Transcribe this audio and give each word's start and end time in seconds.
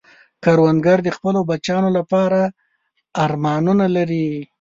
کروندګر 0.43 0.97
د 1.03 1.09
خپلو 1.17 1.39
بچیانو 1.49 1.89
لپاره 1.97 2.41
ارمانونه 3.25 3.85
لري 3.95 4.27